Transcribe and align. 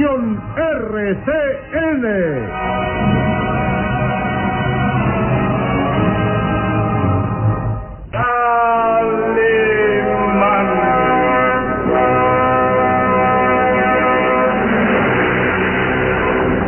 Producción 0.00 0.40
RCN. 0.56 2.04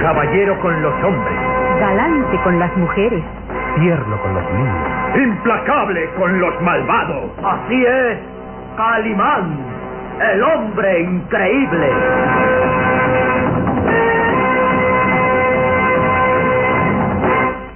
Caballero 0.00 0.58
con 0.60 0.82
los 0.82 0.94
hombres, 1.04 1.38
Galante 1.80 2.40
con 2.42 2.58
las 2.58 2.76
mujeres. 2.76 3.22
tierno 3.76 4.20
con 4.20 4.34
los 4.34 4.44
niños. 4.52 5.26
implacable 5.26 6.08
con 6.18 6.40
los 6.40 6.60
malvados. 6.62 7.30
Así 7.44 7.84
es, 7.84 8.18
Calimán, 8.76 9.56
el 10.32 10.42
hombre 10.42 11.02
increíble. 11.02 11.88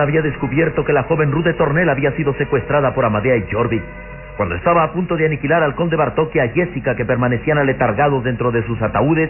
Había 0.00 0.22
descubierto 0.22 0.84
que 0.84 0.92
la 0.92 1.02
joven 1.04 1.32
Ruth 1.32 1.44
de 1.44 1.54
Tornel 1.54 1.88
había 1.88 2.12
sido 2.12 2.32
secuestrada 2.34 2.94
por 2.94 3.04
Amadea 3.04 3.36
y 3.36 3.46
Jorvik. 3.50 3.82
Cuando 4.36 4.54
estaba 4.54 4.84
a 4.84 4.92
punto 4.92 5.16
de 5.16 5.26
aniquilar 5.26 5.62
al 5.64 5.74
conde 5.74 5.96
Bartok 5.96 6.36
y 6.36 6.38
a 6.38 6.48
Jessica 6.50 6.94
que 6.94 7.04
permanecían 7.04 7.58
aletargados 7.58 8.22
dentro 8.22 8.52
de 8.52 8.62
sus 8.62 8.80
ataúdes, 8.80 9.28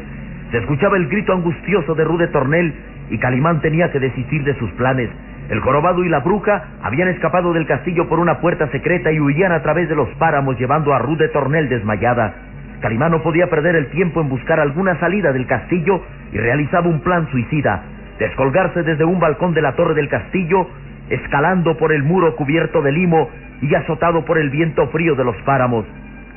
se 0.50 0.58
escuchaba 0.58 0.98
el 0.98 1.08
grito 1.08 1.32
angustioso 1.32 1.94
de 1.94 2.04
Ruth 2.04 2.20
de 2.20 2.26
Tornel 2.28 2.74
y 3.08 3.18
Calimán 3.18 3.62
tenía 3.62 3.90
que 3.90 3.98
desistir 3.98 4.44
de 4.44 4.58
sus 4.58 4.70
planes. 4.72 5.08
El 5.48 5.60
jorobado 5.60 6.04
y 6.04 6.10
la 6.10 6.20
bruja 6.20 6.64
habían 6.82 7.08
escapado 7.08 7.54
del 7.54 7.66
castillo 7.66 8.06
por 8.06 8.20
una 8.20 8.38
puerta 8.38 8.68
secreta 8.68 9.10
y 9.10 9.18
huían 9.18 9.52
a 9.52 9.62
través 9.62 9.88
de 9.88 9.96
los 9.96 10.10
páramos 10.16 10.58
llevando 10.58 10.92
a 10.92 10.98
Ruth 10.98 11.18
de 11.18 11.28
Tornel 11.28 11.70
desmayada. 11.70 12.34
Calimán 12.80 13.12
no 13.12 13.22
podía 13.22 13.48
perder 13.48 13.74
el 13.74 13.88
tiempo 13.88 14.20
en 14.20 14.28
buscar 14.28 14.60
alguna 14.60 15.00
salida 15.00 15.32
del 15.32 15.46
castillo 15.46 16.02
y 16.30 16.36
realizaba 16.36 16.88
un 16.88 17.00
plan 17.00 17.26
suicida 17.30 17.82
descolgarse 18.18 18.82
desde 18.82 19.04
un 19.04 19.20
balcón 19.20 19.54
de 19.54 19.62
la 19.62 19.74
torre 19.74 19.94
del 19.94 20.08
castillo, 20.08 20.68
escalando 21.10 21.76
por 21.76 21.92
el 21.92 22.02
muro 22.02 22.36
cubierto 22.36 22.82
de 22.82 22.92
limo 22.92 23.30
y 23.62 23.74
azotado 23.74 24.24
por 24.24 24.38
el 24.38 24.50
viento 24.50 24.86
frío 24.88 25.14
de 25.14 25.24
los 25.24 25.36
páramos. 25.38 25.84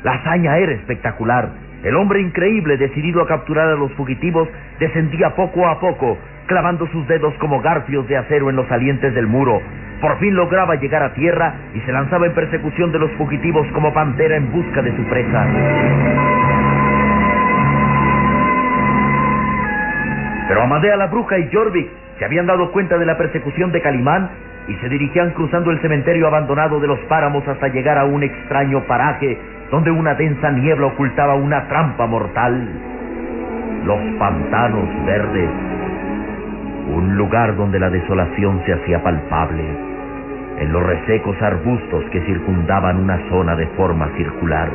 La 0.03 0.13
hazaña 0.13 0.57
era 0.57 0.71
espectacular. 0.73 1.49
El 1.83 1.95
hombre 1.95 2.21
increíble, 2.21 2.77
decidido 2.77 3.21
a 3.21 3.27
capturar 3.27 3.67
a 3.67 3.75
los 3.75 3.91
fugitivos, 3.93 4.47
descendía 4.79 5.35
poco 5.35 5.67
a 5.67 5.79
poco, 5.79 6.17
clavando 6.45 6.87
sus 6.87 7.07
dedos 7.07 7.33
como 7.35 7.61
garfios 7.61 8.07
de 8.07 8.17
acero 8.17 8.49
en 8.49 8.55
los 8.55 8.67
salientes 8.67 9.13
del 9.15 9.27
muro. 9.27 9.61
Por 9.99 10.17
fin 10.19 10.35
lograba 10.35 10.75
llegar 10.75 11.03
a 11.03 11.13
tierra 11.13 11.53
y 11.73 11.79
se 11.81 11.91
lanzaba 11.91 12.25
en 12.25 12.33
persecución 12.33 12.91
de 12.91 12.99
los 12.99 13.11
fugitivos 13.11 13.67
como 13.73 13.93
pantera 13.93 14.35
en 14.35 14.51
busca 14.51 14.81
de 14.81 14.95
su 14.95 15.03
presa. 15.03 16.60
Pero 20.51 20.63
Amadea 20.63 20.97
la 20.97 21.07
bruja 21.07 21.39
y 21.39 21.49
Jorvik 21.49 21.89
se 22.19 22.25
habían 22.25 22.45
dado 22.45 22.73
cuenta 22.73 22.97
de 22.97 23.05
la 23.05 23.17
persecución 23.17 23.71
de 23.71 23.81
Calimán 23.81 24.29
y 24.67 24.75
se 24.75 24.89
dirigían 24.89 25.31
cruzando 25.31 25.71
el 25.71 25.79
cementerio 25.79 26.27
abandonado 26.27 26.77
de 26.81 26.87
los 26.87 26.99
páramos 27.07 27.47
hasta 27.47 27.69
llegar 27.69 27.97
a 27.97 28.03
un 28.03 28.21
extraño 28.21 28.83
paraje 28.85 29.39
donde 29.71 29.91
una 29.91 30.13
densa 30.13 30.51
niebla 30.51 30.87
ocultaba 30.87 31.35
una 31.35 31.69
trampa 31.69 32.05
mortal. 32.05 32.67
Los 33.85 34.01
pantanos 34.19 34.89
verdes. 35.05 35.49
Un 36.97 37.15
lugar 37.15 37.55
donde 37.55 37.79
la 37.79 37.89
desolación 37.89 38.61
se 38.65 38.73
hacía 38.73 39.01
palpable. 39.01 39.63
En 40.59 40.73
los 40.73 40.83
resecos 40.83 41.41
arbustos 41.41 42.03
que 42.11 42.19
circundaban 42.25 42.97
una 42.97 43.17
zona 43.29 43.55
de 43.55 43.67
forma 43.67 44.09
circular. 44.17 44.69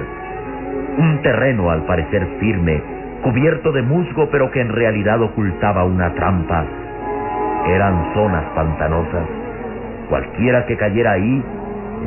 Un 0.96 1.20
terreno 1.20 1.70
al 1.70 1.84
parecer 1.84 2.26
firme 2.40 2.96
cubierto 3.26 3.72
de 3.72 3.82
musgo 3.82 4.28
pero 4.30 4.52
que 4.52 4.60
en 4.60 4.68
realidad 4.68 5.20
ocultaba 5.20 5.82
una 5.82 6.14
trampa. 6.14 6.64
Eran 7.66 8.14
zonas 8.14 8.44
pantanosas. 8.54 9.26
Cualquiera 10.08 10.64
que 10.66 10.76
cayera 10.76 11.10
ahí 11.10 11.42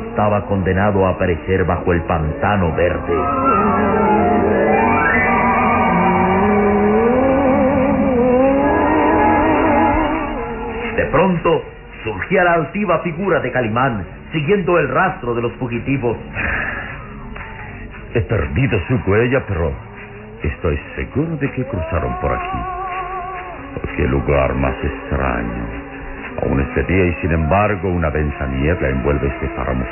estaba 0.08 0.46
condenado 0.46 1.06
a 1.06 1.18
perecer 1.18 1.64
bajo 1.64 1.92
el 1.92 2.00
pantano 2.04 2.74
verde. 2.74 3.14
De 10.96 11.04
pronto 11.04 11.62
surgía 12.02 12.44
la 12.44 12.54
altiva 12.54 13.00
figura 13.00 13.40
de 13.40 13.52
Calimán, 13.52 14.06
siguiendo 14.32 14.78
el 14.78 14.88
rastro 14.88 15.34
de 15.34 15.42
los 15.42 15.52
fugitivos. 15.56 16.16
He 18.14 18.22
perdido 18.22 18.80
su 18.88 18.98
huella, 19.06 19.44
pero 19.46 19.89
estoy 20.42 20.80
seguro 20.96 21.36
de 21.36 21.50
que 21.52 21.64
cruzaron 21.64 22.18
por 22.20 22.32
aquí. 22.32 22.58
Qué 23.96 24.06
lugar 24.08 24.54
más 24.54 24.74
extraño. 24.82 25.64
Aún 26.42 26.60
este 26.60 26.82
día 26.84 27.04
y 27.06 27.14
sin 27.20 27.32
embargo 27.32 27.90
una 27.90 28.10
densa 28.10 28.46
niebla 28.46 28.88
envuelve 28.88 29.28
este 29.28 29.48
páramo. 29.48 29.84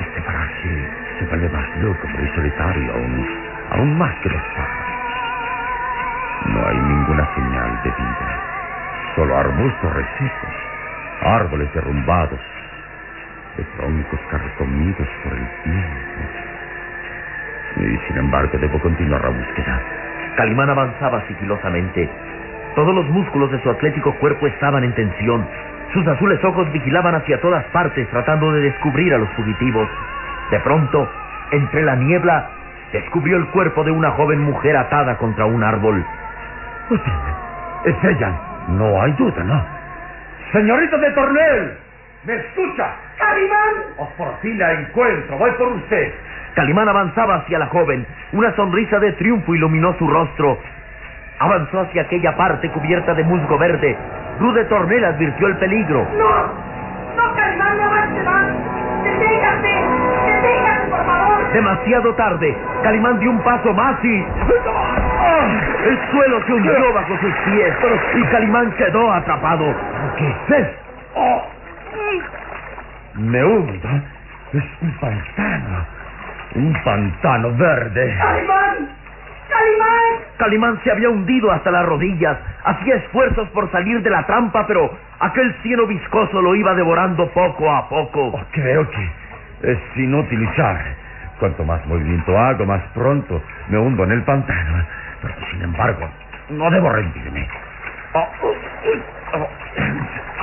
Este 0.00 0.20
paraje 0.22 0.88
se 1.18 1.26
vuelve 1.26 1.48
más 1.50 1.76
loco 1.78 2.08
y 2.22 2.34
solitario 2.34 2.92
aún, 2.92 3.26
aún 3.70 3.98
más 3.98 4.14
que 4.16 4.28
los 4.30 4.42
pájaros. 4.42 4.86
No 6.46 6.66
hay 6.66 6.76
ninguna 6.76 7.34
señal 7.34 7.80
de 7.84 7.90
vida. 7.90 8.42
Solo 9.14 9.36
arbustos 9.38 9.94
resecos, 9.94 10.54
árboles 11.22 11.72
derrumbados, 11.74 12.40
de 13.56 13.64
troncos 13.76 14.20
carcomidos 14.30 15.08
por 15.22 15.32
el 15.32 15.48
viento. 15.64 16.55
Y 17.76 17.98
sin 18.06 18.16
embargo 18.16 18.56
debo 18.58 18.78
continuar 18.80 19.22
la 19.22 19.30
búsqueda. 19.30 19.80
Calimán 20.36 20.70
avanzaba 20.70 21.22
sigilosamente. 21.26 22.08
Todos 22.74 22.94
los 22.94 23.06
músculos 23.08 23.50
de 23.50 23.62
su 23.62 23.70
atlético 23.70 24.14
cuerpo 24.14 24.46
estaban 24.46 24.84
en 24.84 24.94
tensión. 24.94 25.46
Sus 25.92 26.06
azules 26.06 26.42
ojos 26.44 26.70
vigilaban 26.72 27.14
hacia 27.14 27.40
todas 27.40 27.64
partes 27.66 28.08
tratando 28.10 28.52
de 28.52 28.60
descubrir 28.60 29.14
a 29.14 29.18
los 29.18 29.28
fugitivos. 29.30 29.88
De 30.50 30.60
pronto, 30.60 31.08
entre 31.52 31.82
la 31.82 31.96
niebla, 31.96 32.50
descubrió 32.92 33.36
el 33.36 33.46
cuerpo 33.48 33.84
de 33.84 33.90
una 33.90 34.10
joven 34.12 34.40
mujer 34.42 34.76
atada 34.76 35.16
contra 35.16 35.46
un 35.46 35.62
árbol. 35.62 36.04
Es 37.84 38.04
ella. 38.04 38.32
No 38.68 39.00
hay 39.00 39.12
duda, 39.12 39.44
¿no? 39.44 39.64
Señorita 40.52 40.96
de 40.98 41.10
Tornel, 41.12 41.78
¿me 42.24 42.34
escucha? 42.34 42.94
¡Calimán! 43.18 43.74
Oh, 43.98 44.08
por 44.16 44.38
fin 44.40 44.58
la 44.58 44.72
encuentro, 44.72 45.38
voy 45.38 45.50
por 45.52 45.68
usted. 45.68 46.14
Calimán 46.56 46.88
avanzaba 46.88 47.36
hacia 47.36 47.58
la 47.58 47.66
joven. 47.66 48.06
Una 48.32 48.50
sonrisa 48.56 48.98
de 48.98 49.12
triunfo 49.12 49.54
iluminó 49.54 49.92
su 49.98 50.08
rostro. 50.08 50.58
Avanzó 51.38 51.80
hacia 51.80 52.02
aquella 52.02 52.34
parte 52.34 52.70
cubierta 52.70 53.12
de 53.12 53.24
musgo 53.24 53.58
verde. 53.58 53.94
Ruth 54.40 54.54
de 54.54 54.64
Tornel 54.64 55.04
advirtió 55.04 55.48
el 55.48 55.56
peligro. 55.58 56.08
¡No! 56.16 56.66
¡No, 57.14 57.34
Calimán, 57.34 57.76
no 57.76 57.84
avance 57.84 58.22
más! 58.22 58.46
¡Deténgase! 59.04 59.68
¡Deténgase, 60.24 60.86
por 60.88 61.04
favor! 61.04 61.52
Demasiado 61.52 62.14
tarde. 62.14 62.56
Calimán 62.82 63.18
dio 63.20 63.30
un 63.32 63.40
paso 63.40 63.74
más 63.74 64.02
y... 64.02 64.24
¡Ah! 64.24 65.60
El 65.84 66.10
suelo 66.10 66.42
se 66.46 66.52
hundió 66.54 66.94
bajo 66.94 67.18
sus 67.18 67.34
pies 67.34 67.74
y 68.14 68.22
Calimán 68.24 68.72
quedó 68.72 69.12
atrapado. 69.12 69.74
¿Qué 70.16 70.26
es 70.26 70.60
esto? 70.60 70.78
Oh. 71.16 71.42
Me 73.16 73.44
hundo. 73.44 73.88
Es 74.54 74.64
un 74.80 74.90
pantano. 74.98 75.95
Un 76.56 76.72
pantano 76.82 77.52
verde. 77.54 78.16
¡Calimán! 78.18 78.88
¡Calimán! 79.50 79.96
Calimán 80.38 80.80
se 80.82 80.90
había 80.90 81.10
hundido 81.10 81.52
hasta 81.52 81.70
las 81.70 81.84
rodillas, 81.84 82.38
hacía 82.64 82.96
esfuerzos 82.96 83.48
por 83.50 83.70
salir 83.70 84.02
de 84.02 84.08
la 84.08 84.24
trampa, 84.26 84.66
pero 84.66 84.90
aquel 85.20 85.54
cieno 85.62 85.86
viscoso 85.86 86.40
lo 86.40 86.54
iba 86.54 86.74
devorando 86.74 87.28
poco 87.30 87.70
a 87.70 87.86
poco. 87.88 88.28
Oh, 88.28 88.44
creo 88.52 88.88
que 88.90 89.10
es 89.70 89.78
inutilizar. 89.96 90.78
Cuanto 91.38 91.62
más 91.64 91.84
movimiento 91.86 92.38
hago, 92.38 92.64
más 92.64 92.82
pronto 92.94 93.42
me 93.68 93.76
hundo 93.78 94.04
en 94.04 94.12
el 94.12 94.22
pantano. 94.22 94.84
Pero 95.20 95.34
sin 95.50 95.62
embargo, 95.62 96.08
no 96.48 96.70
debo 96.70 96.88
rendirme. 96.90 97.46
Oh, 98.14 98.28
oh, 98.42 98.54
oh. 99.34 99.48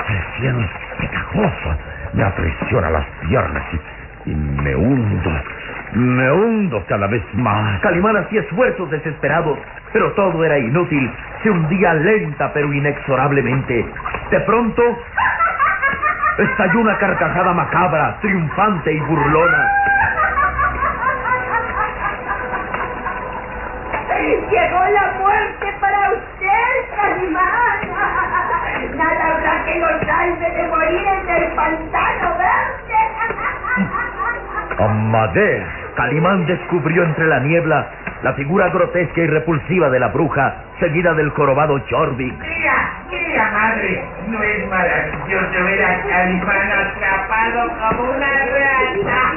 El 0.09 0.39
cielo 0.39 0.59
es 0.59 0.69
pegajoso. 0.99 1.77
Me 2.13 2.23
aprisiona 2.23 2.91
las 2.91 3.05
piernas 3.27 3.63
y, 4.25 4.29
y 4.29 4.35
me 4.35 4.75
hundo. 4.75 5.31
Me 5.93 6.31
hundo 6.31 6.83
cada 6.87 7.05
vez 7.07 7.23
más. 7.33 7.79
Calimán 7.81 8.17
hacía 8.17 8.41
esfuerzos 8.41 8.89
desesperados, 8.89 9.59
pero 9.91 10.11
todo 10.13 10.43
era 10.43 10.57
inútil. 10.57 11.11
Se 11.43 11.51
hundía 11.51 11.93
lenta 11.93 12.51
pero 12.51 12.73
inexorablemente. 12.73 13.85
De 14.31 14.39
pronto, 14.41 14.81
estalló 16.39 16.79
una 16.79 16.97
carcajada 16.97 17.53
macabra, 17.53 18.17
triunfante 18.21 18.91
y 18.91 18.99
burlona. 19.01 19.71
Llegó 24.49 24.85
la 24.93 25.13
muerte 25.19 25.73
para 25.79 26.11
usted, 26.11 26.95
Calimán. 26.95 27.79
Nada 28.97 29.35
habrá 29.35 29.65
que 29.65 29.79
lo 29.79 29.87
salve 30.05 30.49
de 30.49 30.67
morir 30.69 31.07
en 31.07 31.29
el 31.29 31.51
pantano 31.53 32.37
verde. 32.37 32.73
Amadeo. 34.79 35.82
Calimán 35.95 36.45
descubrió 36.45 37.03
entre 37.03 37.27
la 37.27 37.39
niebla 37.39 37.87
la 38.23 38.33
figura 38.33 38.69
grotesca 38.69 39.21
y 39.21 39.27
repulsiva 39.27 39.89
de 39.89 39.99
la 39.99 40.07
bruja, 40.07 40.55
seguida 40.79 41.13
del 41.13 41.29
jorobado 41.31 41.77
Jorvik. 41.89 42.39
Mira, 42.39 43.03
mira, 43.11 43.51
madre, 43.51 44.05
no 44.27 44.41
es 44.41 44.69
maravilloso 44.69 45.63
ver 45.65 45.83
a 45.83 46.01
Calimán 46.03 46.71
atrapado 46.71 47.69
como 47.79 48.11
una 48.11 48.27
rata. 48.27 49.33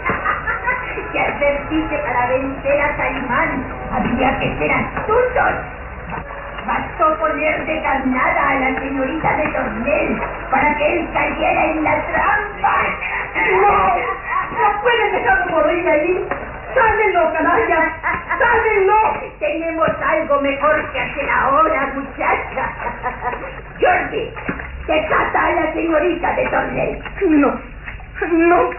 Te 1.12 1.18
advertiste 1.18 1.98
para 1.98 2.26
vencer 2.28 2.80
a 2.80 2.96
Calimán. 2.96 3.64
Había 3.90 4.38
que 4.38 4.58
ser 4.58 4.72
astutos. 4.72 5.54
Bastó 6.66 7.18
poner 7.18 7.66
de 7.66 7.82
carnada 7.82 8.50
a 8.50 8.54
la 8.54 8.78
señorita 8.78 9.36
de 9.36 9.48
Tornel 9.48 10.20
para 10.50 10.76
que 10.76 10.92
él 10.92 11.08
cayera 11.12 11.64
en 11.66 11.82
la 11.82 11.96
trampa. 12.06 13.19
¡No! 13.34 13.96
¡No 14.58 14.82
pueden 14.82 15.12
dejarlo 15.12 15.46
morir 15.52 15.88
ahí! 15.88 16.28
¡Sáquenlo, 16.74 17.32
canalla! 17.32 17.92
¡Sáquenlo! 18.38 19.30
Tenemos 19.38 19.88
algo 20.06 20.40
mejor 20.40 20.92
que 20.92 21.00
hacer 21.00 21.30
ahora, 21.30 21.92
muchacha. 21.94 22.68
Jordi, 23.80 24.34
desata 24.86 25.46
a 25.46 25.52
la 25.52 25.72
señorita 25.72 26.32
de 26.34 26.46
Tornel. 26.48 27.02
No, 27.22 27.60
no. 28.32 28.70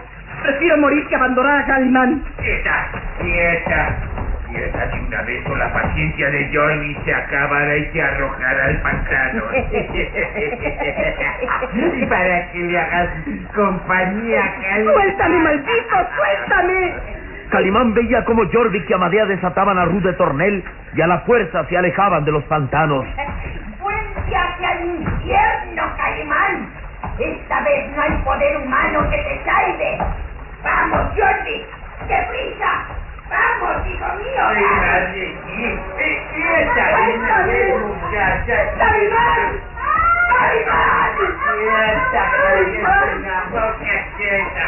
Prefiero 0.42 0.76
morir 0.78 1.06
que 1.08 1.16
abandonar 1.16 1.60
a 1.60 1.66
Calimán. 1.66 2.24
Quieta, 2.38 2.88
quieta. 3.20 4.11
Quieta 4.52 4.86
de 4.86 5.00
una 5.00 5.22
vez 5.22 5.42
con 5.44 5.58
la 5.58 5.72
paciencia 5.72 6.30
de 6.30 6.50
Johnny 6.52 6.94
se 7.04 7.14
acabará 7.14 7.76
y 7.76 7.86
se 7.90 8.02
arrojará 8.02 8.64
al 8.66 8.80
pantano. 8.82 9.44
y 11.96 12.06
para 12.06 12.52
que 12.52 12.58
le 12.58 12.78
hagas 12.78 13.08
compañía, 13.54 14.54
Calimán. 14.60 14.94
¡Suéltame, 14.94 15.38
maldito! 15.38 15.96
¡Suéltame! 16.16 16.92
Calimán 17.50 17.94
veía 17.94 18.24
como 18.24 18.42
Jorvik 18.50 18.88
y 18.88 18.92
Amadea 18.92 19.24
desataban 19.26 19.78
a 19.78 19.84
Ruth 19.86 20.02
de 20.02 20.12
Tornel 20.14 20.64
y 20.94 21.00
a 21.00 21.06
la 21.06 21.20
fuerza 21.20 21.64
se 21.66 21.76
alejaban 21.78 22.24
de 22.24 22.32
los 22.32 22.44
pantanos. 22.44 23.06
¡Buen 23.80 24.04
viaje 24.26 24.66
al 24.66 24.84
infierno, 24.84 25.82
Calimán! 25.96 26.68
Esta 27.18 27.60
vez 27.62 27.90
no 27.96 28.02
hay 28.02 28.12
poder 28.22 28.56
humano 28.58 29.08
que 29.10 29.16
te 29.16 29.40
salve. 29.44 29.98
¡Vamos, 30.62 31.00
Jordi! 31.16 31.64
¡Deprisa! 32.08 32.86
¡Vamos, 33.32 33.76
hijo 33.86 34.06
mío! 34.18 34.42
Ay, 34.46 34.62
madre, 34.62 35.24
qui- 35.46 35.78
quieta 36.32 36.84
de 36.96 37.02
una 37.18 37.38
vez, 37.46 37.68
muchacha. 37.82 38.56
¡Calimán! 38.78 39.50
¡Calimán! 40.28 41.10
Quieta, 41.54 42.22
la 43.22 43.38
boca, 43.50 43.96
quieta. 44.16 44.66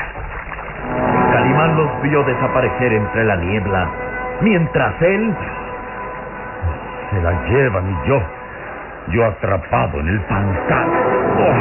Calimán 1.33 1.71
los 1.77 1.91
vio 2.03 2.21
desaparecer 2.25 2.93
entre 2.93 3.25
la 3.25 3.37
niebla, 3.37 3.89
mientras 4.41 5.01
él 5.03 5.35
Se 7.11 7.21
la 7.21 7.33
llevan 7.49 7.85
y 7.91 7.97
yo, 8.09 8.23
yo 9.09 9.27
atrapado 9.27 10.01
en 10.01 10.09
el 10.09 10.21
pantano. 10.23 10.93
Oh. 11.39 11.53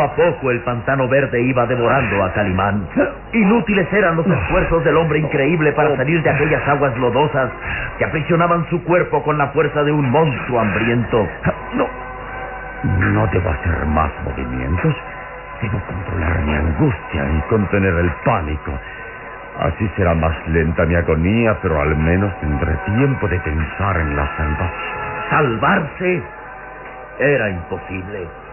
Poco 0.00 0.12
a 0.12 0.16
poco 0.16 0.50
el 0.50 0.60
pantano 0.60 1.06
verde 1.08 1.42
iba 1.42 1.66
devorando 1.66 2.24
a 2.24 2.32
Calimán. 2.32 2.88
Inútiles 3.34 3.86
eran 3.92 4.16
los 4.16 4.26
esfuerzos 4.26 4.82
del 4.82 4.96
hombre 4.96 5.18
increíble 5.18 5.72
para 5.72 5.94
salir 5.94 6.22
de 6.22 6.30
aquellas 6.30 6.66
aguas 6.68 6.96
lodosas 6.96 7.50
que 7.98 8.06
aprisionaban 8.06 8.66
su 8.70 8.82
cuerpo 8.84 9.22
con 9.22 9.36
la 9.36 9.48
fuerza 9.48 9.84
de 9.84 9.92
un 9.92 10.10
monstruo 10.10 10.58
hambriento. 10.58 11.28
No, 11.74 11.86
no 13.12 13.26
debo 13.26 13.50
hacer 13.50 13.86
más 13.88 14.10
movimientos. 14.24 14.94
Debo 15.60 15.78
controlar 15.80 16.40
mi 16.44 16.54
angustia 16.54 17.24
y 17.36 17.40
contener 17.50 17.94
el 17.94 18.10
pánico. 18.24 18.72
Así 19.58 19.86
será 19.96 20.14
más 20.14 20.34
lenta 20.48 20.86
mi 20.86 20.94
agonía, 20.94 21.58
pero 21.60 21.78
al 21.78 21.94
menos 21.94 22.32
tendré 22.40 22.72
tiempo 22.86 23.28
de 23.28 23.38
pensar 23.40 23.98
en 23.98 24.16
la 24.16 24.36
salvación. 24.38 24.70
Salvarse 25.28 26.22
era 27.18 27.50
imposible. 27.50 28.49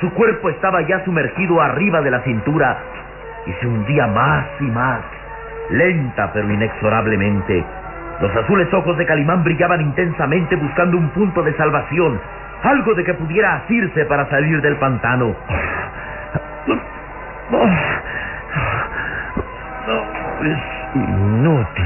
Su 0.00 0.10
cuerpo 0.14 0.48
estaba 0.48 0.80
ya 0.82 1.04
sumergido 1.04 1.60
arriba 1.60 2.00
de 2.00 2.10
la 2.10 2.20
cintura 2.20 2.78
y 3.44 3.52
se 3.52 3.66
hundía 3.66 4.06
más 4.06 4.46
y 4.58 4.64
más, 4.64 5.00
lenta 5.68 6.32
pero 6.32 6.50
inexorablemente. 6.50 7.64
Los 8.20 8.34
azules 8.34 8.72
ojos 8.72 8.96
de 8.96 9.04
Calimán 9.04 9.44
brillaban 9.44 9.82
intensamente 9.82 10.56
buscando 10.56 10.96
un 10.96 11.10
punto 11.10 11.42
de 11.42 11.54
salvación, 11.54 12.18
algo 12.62 12.94
de 12.94 13.04
que 13.04 13.14
pudiera 13.14 13.56
asirse 13.56 14.06
para 14.06 14.28
salir 14.30 14.62
del 14.62 14.76
pantano. 14.76 15.36
Es 20.42 20.58
inútil. 20.94 21.84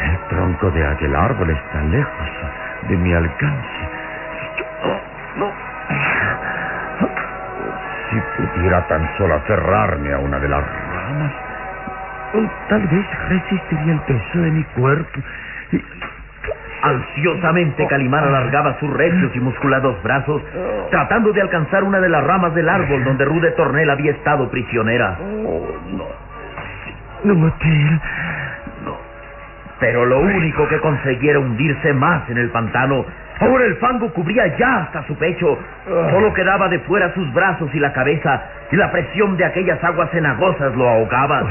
El 0.00 0.18
tronco 0.28 0.70
de 0.72 0.86
aquel 0.86 1.14
árbol 1.14 1.50
está 1.50 1.82
lejos 1.82 2.30
de 2.88 2.96
mi 2.96 3.12
alcance. 3.12 3.85
Pudiera 8.36 8.86
tan 8.88 9.08
solo 9.16 9.34
aferrarme 9.34 10.12
a 10.12 10.18
una 10.18 10.38
de 10.38 10.48
las 10.48 10.60
ramas, 10.62 11.32
tal 12.68 12.86
vez 12.88 13.06
resistiría 13.28 13.92
el 13.94 14.00
peso 14.00 14.38
de 14.40 14.50
mi 14.50 14.64
cuerpo. 14.64 15.20
Y- 15.72 15.82
Ansiosamente 16.82 17.86
Calimán 17.88 18.22
alargaba 18.24 18.78
sus 18.78 18.92
recios 18.92 19.34
y 19.34 19.40
musculados 19.40 20.00
brazos, 20.04 20.40
tratando 20.90 21.32
de 21.32 21.40
alcanzar 21.40 21.82
una 21.82 21.98
de 21.98 22.08
las 22.08 22.22
ramas 22.22 22.54
del 22.54 22.68
árbol 22.68 23.02
donde 23.02 23.24
Rude 23.24 23.50
Tornel 23.52 23.90
había 23.90 24.12
estado 24.12 24.48
prisionera. 24.50 25.16
Oh, 25.20 25.66
no. 25.92 26.04
Inútil. 27.32 28.00
Pero 29.80 30.04
lo 30.04 30.20
único 30.20 30.68
que 30.68 30.78
conseguía 30.80 31.32
era 31.32 31.40
hundirse 31.40 31.92
más 31.94 32.28
en 32.30 32.38
el 32.38 32.50
pantano. 32.50 33.04
Ahora 33.40 33.64
el 33.66 33.76
fango 33.76 34.12
cubría 34.12 34.46
ya 34.56 34.82
hasta 34.82 35.06
su 35.06 35.16
pecho. 35.16 35.58
Solo 35.84 36.32
quedaba 36.32 36.68
de 36.68 36.78
fuera 36.80 37.12
sus 37.14 37.32
brazos 37.32 37.68
y 37.74 37.78
la 37.78 37.92
cabeza, 37.92 38.42
y 38.72 38.76
la 38.76 38.90
presión 38.90 39.36
de 39.36 39.44
aquellas 39.44 39.82
aguas 39.84 40.10
cenagosas 40.10 40.74
lo 40.74 40.88
ahogaba. 40.88 41.42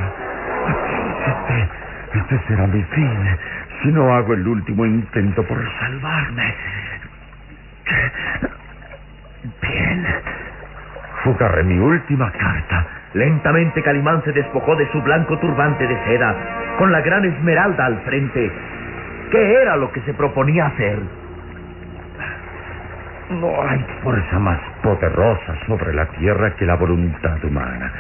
Este, 1.27 2.20
este 2.20 2.48
será 2.48 2.68
mi 2.68 2.82
fin. 2.84 3.38
Si 3.82 3.92
no 3.92 4.13
hago 4.15 4.34
el 4.34 4.48
último 4.48 4.86
intento 4.86 5.44
por 5.44 5.58
salvarme. 5.80 6.56
Bien. 9.62 10.08
Jugaré 11.24 11.63
mi 11.63 11.80
última 11.80 12.32
carta 12.32 12.86
Lentamente 13.15 13.82
Calimán 13.82 14.22
se 14.25 14.34
despojó 14.34 14.75
de 14.75 14.92
su 14.92 15.01
blanco 15.01 15.39
turbante 15.39 15.88
de 15.88 15.98
seda, 16.04 16.36
con 16.77 16.92
la 16.92 17.00
gran 17.00 17.24
esmeralda 17.24 17.86
al 17.86 18.01
frente. 18.01 18.51
¿Qué 19.32 19.54
era 19.62 19.77
lo 19.77 19.89
que 19.94 20.01
se 20.01 20.13
proponía 20.13 20.65
hacer? 20.65 21.00
No 23.29 23.50
hay 23.67 23.84
fuerza 24.03 24.39
más 24.39 24.60
poderosa 24.84 25.55
sobre 25.65 25.94
la 25.94 26.05
tierra 26.05 26.55
que 26.55 26.65
la 26.65 26.75
voluntad 26.75 27.44
humana. 27.44 27.91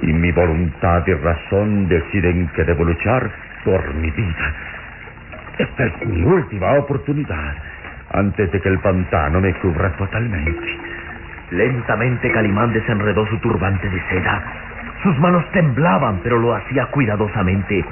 Y 0.00 0.06
mi 0.06 0.32
voluntad 0.32 1.02
y 1.06 1.12
razón 1.12 1.88
deciden 1.88 2.48
que 2.54 2.64
debo 2.64 2.84
luchar 2.84 3.30
por 3.64 3.94
mi 3.94 4.10
vida. 4.10 4.54
Esta 5.58 5.84
es 5.84 6.06
mi 6.06 6.22
última 6.22 6.72
oportunidad 6.72 7.54
antes 8.12 8.50
de 8.50 8.60
que 8.60 8.68
el 8.68 8.78
pantano 8.78 9.40
me 9.40 9.52
cubra 9.54 9.90
totalmente. 9.96 10.78
Lentamente 11.50 12.32
Calimán 12.32 12.72
desenredó 12.72 13.26
su 13.26 13.38
turbante 13.38 13.88
de 13.88 14.00
seda. 14.08 14.42
Sus 15.02 15.18
manos 15.18 15.44
temblaban, 15.52 16.20
pero 16.22 16.38
lo 16.38 16.54
hacía 16.54 16.86
cuidadosamente. 16.86 17.84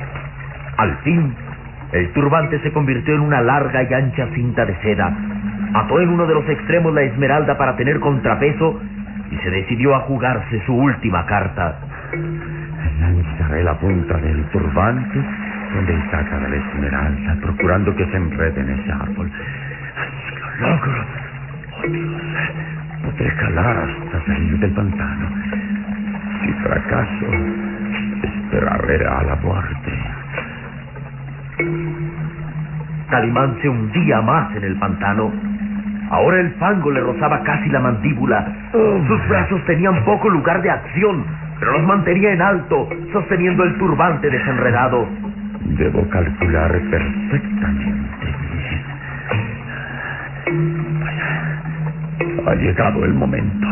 Al 0.78 0.96
fin, 0.99 1.34
el 1.92 2.10
turbante 2.12 2.58
se 2.60 2.72
convirtió 2.72 3.14
en 3.14 3.20
una 3.20 3.42
larga 3.42 3.82
y 3.82 3.92
ancha 3.92 4.26
cinta 4.34 4.64
de 4.64 4.75
seda. 4.76 5.12
Ató 5.75 6.00
en 6.00 6.09
uno 6.09 6.27
de 6.27 6.35
los 6.35 6.49
extremos 6.49 6.93
la 6.95 7.03
esmeralda 7.03 7.57
para 7.57 7.77
tener 7.77 8.00
contrapeso 8.00 8.81
y 9.31 9.37
se 9.37 9.50
decidió 9.50 9.95
a 9.95 10.00
jugarse 10.00 10.61
su 10.67 10.75
última 10.75 11.25
carta. 11.27 11.79
Lanzaré 13.00 13.62
la 13.62 13.79
punta 13.79 14.17
del 14.19 14.45
turbante 14.47 15.21
donde 15.75 15.95
está 15.95 16.25
cada 16.25 16.49
la 16.49 16.57
esmeralda, 16.57 17.37
procurando 17.41 17.95
que 17.95 18.05
se 18.07 18.17
enrede 18.17 18.61
en 18.61 18.71
ese 18.71 18.93
árbol. 18.93 19.31
Si 19.31 20.37
lo 20.37 20.69
logro, 20.69 21.05
oh 21.79 21.89
Dios, 21.89 22.23
podré 23.05 23.35
calar 23.37 23.77
hasta 23.79 24.27
salir 24.27 24.59
del 24.59 24.71
pantano. 24.73 25.29
Si 26.41 26.53
fracaso, 26.65 27.27
esperaré 28.23 29.07
a 29.07 29.23
la 29.23 29.37
muerte. 29.37 29.93
Calimán 33.11 33.57
se 33.61 33.69
hundía 33.69 34.21
más 34.23 34.55
en 34.57 34.65
el 34.65 34.77
pantano. 34.77 35.50
Ahora 36.11 36.40
el 36.40 36.50
fango 36.55 36.90
le 36.90 37.00
rozaba 37.00 37.43
casi 37.45 37.69
la 37.71 37.79
mandíbula. 37.81 38.45
Sus 38.73 39.29
brazos 39.29 39.64
tenían 39.64 40.05
poco 40.05 40.29
lugar 40.29 40.61
de 40.61 40.71
acción, 40.71 41.25
pero 41.59 41.73
los 41.73 41.83
mantenía 41.85 42.33
en 42.33 42.43
alto, 42.43 42.88
sosteniendo 43.12 43.62
el 43.64 43.79
turbante 43.79 44.29
desenredado. 44.29 45.07
Debo 45.61 46.09
calcular 46.09 46.73
perfectamente 46.90 48.26
bien. 48.52 48.85
Ha 52.47 52.55
llegado 52.55 53.05
el 53.05 53.14
momento. 53.14 53.67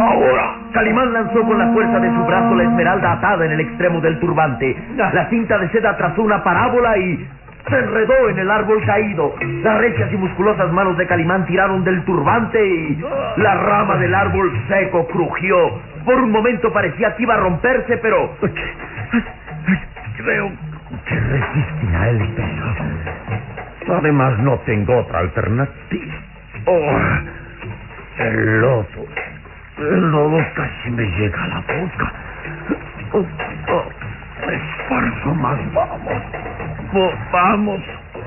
Ahora. 0.00 0.54
Calimán 0.72 1.12
lanzó 1.12 1.42
con 1.42 1.58
la 1.58 1.72
fuerza 1.72 1.98
de 1.98 2.08
su 2.14 2.24
brazo 2.24 2.54
la 2.54 2.62
esmeralda 2.64 3.12
atada 3.12 3.46
en 3.46 3.52
el 3.52 3.60
extremo 3.60 4.00
del 4.00 4.18
turbante. 4.20 4.76
La 4.96 5.28
cinta 5.28 5.58
de 5.58 5.68
seda 5.70 5.96
trazó 5.96 6.22
una 6.22 6.44
parábola 6.44 6.96
y 6.98 7.26
se 7.68 7.78
enredó 7.78 8.28
en 8.28 8.38
el 8.38 8.50
árbol 8.50 8.84
caído. 8.84 9.34
Las 9.62 9.78
recias 9.78 10.12
y 10.12 10.16
musculosas 10.16 10.72
manos 10.72 10.96
de 10.96 11.06
Calimán 11.06 11.46
tiraron 11.46 11.84
del 11.84 12.04
turbante 12.04 12.64
y 12.64 13.04
la 13.36 13.54
rama 13.54 13.96
del 13.96 14.14
árbol 14.14 14.50
seco 14.68 15.06
crujió. 15.08 15.56
Por 16.04 16.16
un 16.16 16.30
momento 16.30 16.72
parecía 16.72 17.14
que 17.16 17.22
iba 17.24 17.34
a 17.34 17.38
romperse, 17.38 17.96
pero 17.98 18.36
Creo 20.16 20.50
que 21.06 21.14
resistirá 21.14 22.10
el 22.10 22.28
peso. 22.34 23.94
Además, 23.94 24.38
no 24.40 24.58
tengo 24.66 24.98
otra 24.98 25.20
alternativa. 25.20 26.14
Oh, 26.66 26.98
el 28.18 28.60
lodo. 28.60 29.06
El 29.78 30.10
lodo 30.10 30.38
casi 30.56 30.90
me 30.90 31.04
llega 31.04 31.44
a 31.44 31.46
la 31.46 31.60
boca. 31.60 32.12
Vamos. 37.32 37.80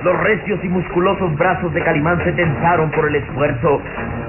Los 0.04 0.20
recios 0.22 0.60
y 0.64 0.70
musculosos 0.70 1.36
brazos 1.38 1.74
de 1.74 1.84
Calimán 1.84 2.24
se 2.24 2.32
tensaron 2.32 2.90
por 2.92 3.08
el 3.08 3.16
esfuerzo. 3.16 3.82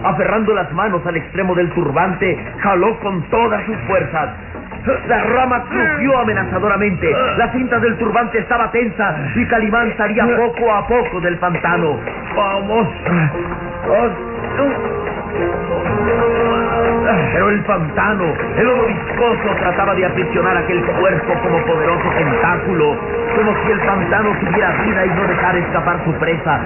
Aferrando 0.04 0.54
las 0.54 0.70
manos 0.72 1.04
al 1.06 1.16
extremo 1.16 1.54
del 1.54 1.70
turbante, 1.70 2.38
jaló 2.58 2.98
con 3.00 3.22
todas 3.30 3.64
sus 3.64 3.76
fuerzas. 3.86 4.30
La 5.06 5.22
rama 5.22 5.64
crujió 5.68 6.18
amenazadoramente. 6.18 7.10
La 7.38 7.52
cinta 7.52 7.78
del 7.78 7.96
turbante 7.98 8.38
estaba 8.38 8.70
tensa 8.70 9.16
y 9.36 9.46
Calimán 9.46 9.96
salía 9.96 10.26
poco 10.36 10.72
a 10.72 10.86
poco 10.86 11.20
del 11.20 11.38
pantano. 11.38 11.98
Vamos. 12.34 12.88
Pero 17.32 17.50
el 17.50 17.60
pantano, 17.64 18.32
el 18.56 18.64
lodo 18.64 18.86
viscoso, 18.86 19.56
trataba 19.58 19.94
de 19.94 20.06
aprisionar 20.06 20.56
aquel 20.56 20.82
cuerpo 20.84 21.34
como 21.42 21.58
poderoso 21.64 22.08
tentáculo, 22.16 22.96
como 23.36 23.54
si 23.62 23.72
el 23.72 23.80
pantano 23.80 24.30
tuviera 24.38 24.70
vida 24.82 25.06
y 25.06 25.08
no 25.10 25.26
dejara 25.26 25.58
escapar 25.58 26.04
su 26.04 26.12
presa. 26.14 26.60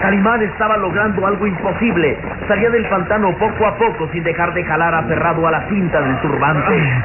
Calimán 0.00 0.42
estaba 0.42 0.76
logrando 0.76 1.26
algo 1.26 1.46
imposible. 1.46 2.16
Salía 2.46 2.70
del 2.70 2.86
pantano 2.88 3.36
poco 3.36 3.66
a 3.66 3.76
poco 3.76 4.08
sin 4.12 4.22
dejar 4.22 4.52
de 4.54 4.64
jalar 4.64 4.94
aferrado 4.94 5.46
a 5.46 5.50
la 5.50 5.68
cinta 5.68 6.00
del 6.00 6.16
turbante. 6.20 7.02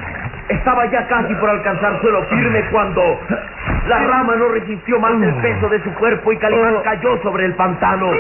Estaba 0.49 0.85
ya 0.87 1.07
casi 1.07 1.33
por 1.35 1.49
alcanzar 1.49 1.99
suelo 2.01 2.23
firme 2.23 2.61
cuando 2.69 3.19
la 3.87 3.99
rama 3.99 4.35
no 4.35 4.49
resistió 4.49 4.99
más 4.99 5.13
el 5.13 5.33
peso 5.35 5.69
de 5.69 5.81
su 5.83 5.93
cuerpo 5.95 6.31
y 6.31 6.37
Calimán 6.37 6.75
cayó 6.83 7.21
sobre 7.23 7.45
el 7.45 7.53
pantano. 7.53 8.11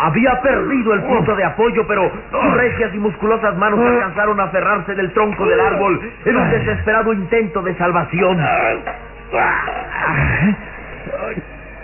Había 0.00 0.40
perdido 0.40 0.94
el 0.94 1.02
punto 1.02 1.36
de 1.36 1.44
apoyo, 1.44 1.86
pero 1.86 2.10
sus 2.30 2.54
recias 2.54 2.94
y 2.94 2.98
musculosas 2.98 3.56
manos 3.56 3.80
alcanzaron 3.80 4.40
a 4.40 4.44
aferrarse 4.44 4.94
del 4.94 5.12
tronco 5.12 5.46
del 5.46 5.60
árbol 5.60 6.00
en 6.24 6.36
un 6.36 6.50
desesperado 6.50 7.12
intento 7.12 7.62
de 7.62 7.74
salvación. 7.76 8.38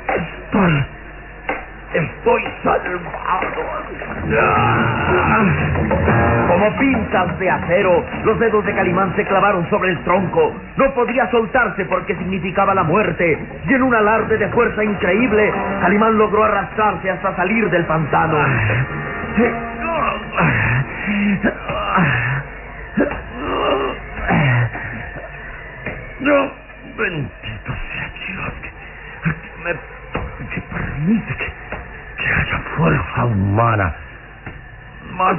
Estoy. 0.09 0.85
Estoy 1.95 2.45
salvado. 2.63 3.09
Como 6.59 6.77
pinzas 6.77 7.39
de 7.39 7.49
acero, 7.49 8.05
los 8.25 8.37
dedos 8.41 8.65
de 8.67 8.75
Calimán 8.75 9.15
se 9.15 9.25
clavaron 9.25 9.71
sobre 9.71 9.93
el 9.93 10.03
tronco. 10.03 10.53
No 10.77 10.93
podía 10.93 11.31
soltarse 11.31 11.85
porque 11.85 12.17
significaba 12.17 12.75
la 12.75 12.83
muerte. 12.83 13.39
Y 13.69 13.75
en 13.75 13.83
un 13.83 13.95
alarde 13.95 14.37
de 14.37 14.49
fuerza 14.49 14.83
increíble, 14.83 15.53
Calimán 15.81 16.19
logró 16.19 16.43
arrastrarse 16.43 17.11
hasta 17.11 17.37
salir 17.37 17.71
del 17.71 17.85
pantano. 17.85 18.39
No, 26.19 26.51
bendito 26.97 27.73
sea 27.93 28.11
Dios 28.27 28.53
que, 28.63 28.71
me 29.63 29.75
permite 30.73 31.37
que, 31.37 31.53
que 32.17 32.33
haya 32.33 32.59
fuerza 32.77 33.25
humana 33.27 33.95
más 35.13 35.37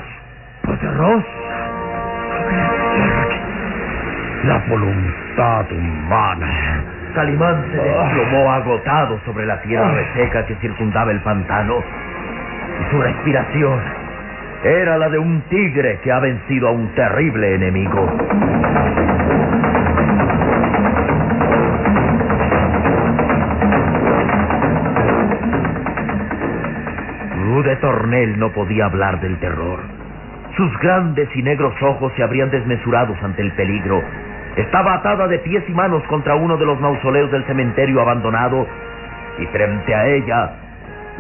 sobre 2.39 2.57
la 2.57 2.69
tierra 2.95 3.27
que 3.29 4.47
la 4.47 4.57
voluntad 4.69 5.71
humana. 5.71 6.83
Calimán 7.13 7.65
se 7.71 7.77
desplomó 7.77 8.51
agotado 8.51 9.19
sobre 9.25 9.45
la 9.45 9.61
tierra 9.61 9.91
reseca 9.91 10.45
que 10.45 10.55
circundaba 10.55 11.11
el 11.11 11.19
pantano. 11.21 11.83
Y 12.79 12.91
su 12.91 13.01
respiración 13.01 13.79
era 14.63 14.97
la 14.97 15.09
de 15.09 15.19
un 15.19 15.41
tigre 15.49 15.99
que 16.03 16.11
ha 16.11 16.19
vencido 16.19 16.69
a 16.69 16.71
un 16.71 16.87
terrible 16.95 17.55
enemigo. 17.55 18.07
Rude 27.43 27.75
Tornel 27.77 28.39
no 28.39 28.51
podía 28.53 28.85
hablar 28.85 29.19
del 29.19 29.37
terror. 29.39 29.98
Sus 30.59 30.77
grandes 30.79 31.29
y 31.33 31.41
negros 31.41 31.73
ojos 31.81 32.11
se 32.17 32.21
habrían 32.21 32.49
desmesurados 32.49 33.17
ante 33.23 33.41
el 33.41 33.49
peligro. 33.53 34.03
Estaba 34.57 34.95
atada 34.95 35.25
de 35.29 35.39
pies 35.39 35.63
y 35.69 35.71
manos 35.71 36.03
contra 36.09 36.35
uno 36.35 36.57
de 36.57 36.65
los 36.65 36.77
mausoleos 36.81 37.31
del 37.31 37.45
cementerio 37.45 38.01
abandonado 38.01 38.67
y 39.37 39.45
frente 39.45 39.95
a 39.95 40.05
ella 40.05 40.51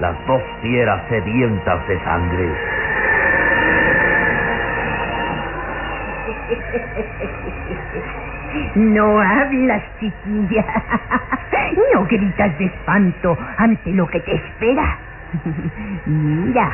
las 0.01 0.27
dos 0.27 0.41
fieras 0.61 1.01
sedientas 1.07 1.87
de 1.87 2.03
sangre. 2.03 2.49
No 8.75 9.21
hablas, 9.21 9.83
chiquilla. 10.01 10.65
No 11.93 12.03
gritas 12.03 12.57
de 12.57 12.65
espanto 12.65 13.37
ante 13.57 13.91
lo 13.91 14.05
que 14.07 14.19
te 14.19 14.35
espera. 14.35 14.97
Mira, 16.05 16.69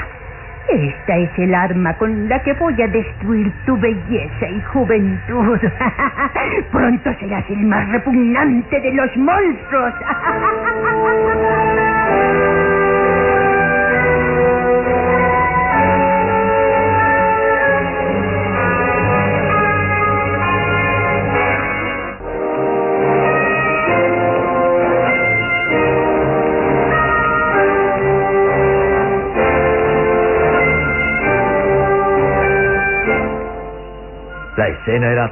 esta 0.69 1.17
es 1.17 1.29
el 1.37 1.53
arma 1.53 1.93
con 1.97 2.27
la 2.27 2.41
que 2.41 2.53
voy 2.53 2.81
a 2.81 2.87
destruir 2.87 3.51
tu 3.65 3.77
belleza 3.77 4.49
y 4.49 4.61
juventud. 4.73 5.59
Pronto 6.71 7.13
serás 7.19 7.49
el 7.49 7.65
más 7.65 7.87
repugnante 7.89 8.79
de 8.79 8.93
los 8.93 9.15
monstruos. 9.17 9.93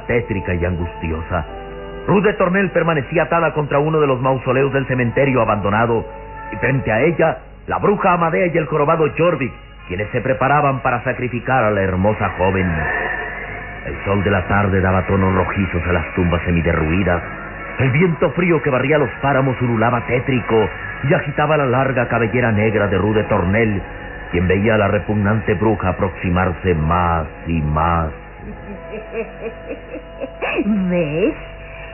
tétrica 0.06 0.54
y 0.54 0.64
angustiosa. 0.64 1.44
Ruth 2.06 2.24
de 2.24 2.34
Tornel 2.34 2.70
permanecía 2.70 3.24
atada 3.24 3.54
contra 3.54 3.78
uno 3.78 4.00
de 4.00 4.06
los 4.06 4.20
mausoleos 4.20 4.72
del 4.72 4.86
cementerio 4.86 5.40
abandonado, 5.40 6.04
y 6.52 6.56
frente 6.56 6.92
a 6.92 7.00
ella, 7.00 7.38
la 7.66 7.78
bruja 7.78 8.12
Amadea 8.12 8.46
y 8.48 8.58
el 8.58 8.66
jorobado 8.66 9.06
Jorvik, 9.16 9.52
quienes 9.88 10.08
se 10.10 10.20
preparaban 10.20 10.80
para 10.80 11.02
sacrificar 11.02 11.64
a 11.64 11.70
la 11.70 11.80
hermosa 11.82 12.30
joven. 12.36 12.70
El 13.86 14.04
sol 14.04 14.22
de 14.24 14.30
la 14.30 14.46
tarde 14.48 14.80
daba 14.80 15.06
tonos 15.06 15.34
rojizos 15.34 15.82
a 15.86 15.92
las 15.92 16.14
tumbas 16.14 16.42
semiderruidas. 16.42 17.22
El 17.78 17.90
viento 17.90 18.30
frío 18.30 18.62
que 18.62 18.70
barría 18.70 18.98
los 18.98 19.10
páramos 19.20 19.60
ululaba 19.60 20.06
tétrico 20.06 20.68
y 21.08 21.12
agitaba 21.12 21.56
la 21.56 21.66
larga 21.66 22.08
cabellera 22.08 22.52
negra 22.52 22.86
de 22.88 22.98
Rude 22.98 23.24
Tornel, 23.24 23.82
quien 24.30 24.48
veía 24.48 24.74
a 24.74 24.78
la 24.78 24.88
repugnante 24.88 25.54
bruja 25.54 25.90
aproximarse 25.90 26.74
más 26.74 27.26
y 27.46 27.60
más. 27.60 28.23
¿Ves? 30.64 31.34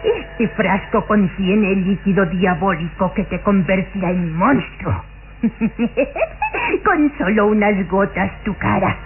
Este 0.03 0.49
frasco 0.49 1.05
contiene 1.07 1.73
el 1.73 1.85
líquido 1.85 2.25
diabólico 2.27 3.13
que 3.13 3.25
te 3.25 3.41
convertirá 3.41 4.11
en 4.11 4.35
monstruo. 4.35 5.05
Con 6.85 7.13
solo 7.19 7.47
unas 7.47 7.89
gotas 7.89 8.31
tu 8.45 8.57
cara, 8.57 8.97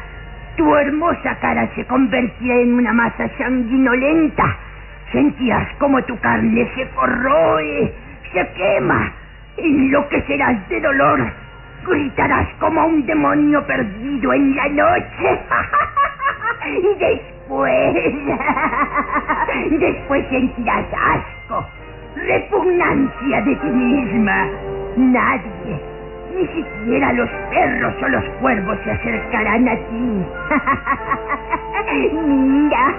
tu 0.56 0.74
hermosa 0.76 1.36
cara 1.40 1.68
se 1.74 1.84
convertirá 1.86 2.54
en 2.56 2.74
una 2.74 2.92
masa 2.92 3.28
sanguinolenta. 3.38 4.56
Sentirás 5.12 5.68
como 5.78 6.02
tu 6.04 6.18
carne 6.18 6.68
se 6.74 6.88
corroe, 6.90 7.92
se 8.32 8.48
quema, 8.54 9.12
enloquecerás 9.56 10.68
de 10.68 10.80
dolor, 10.80 11.32
gritarás 11.86 12.48
como 12.58 12.86
un 12.86 13.04
demonio 13.06 13.64
perdido 13.66 14.32
en 14.32 14.56
la 14.56 14.68
noche. 14.68 15.40
y 16.66 16.94
después, 16.98 17.94
después 19.80 20.26
sentirás 20.30 20.86
asco, 20.92 21.64
repugnancia 22.16 23.40
de 23.42 23.54
ti 23.56 23.66
misma. 23.66 24.48
Nadie, 24.96 25.80
ni 26.36 26.46
siquiera 26.48 27.12
los 27.12 27.28
perros 27.50 27.94
o 28.02 28.08
los 28.08 28.24
cuervos 28.40 28.78
se 28.84 28.90
acercarán 28.90 29.68
a 29.68 29.76
ti. 29.76 30.26
mira, 32.26 32.92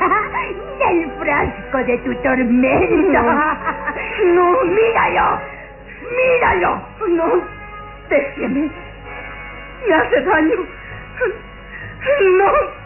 mira 0.77 0.91
el 0.91 1.11
frasco 1.19 1.77
de 1.85 1.97
tu 1.99 2.13
tormento. 2.15 3.19
No. 4.33 4.63
Míralo, 4.63 5.39
míralo. 6.09 6.81
No, 7.09 7.25
déjeme. 8.09 8.69
Me 9.87 9.93
hace 9.93 10.21
daño. 10.21 10.55
No. 12.37 12.84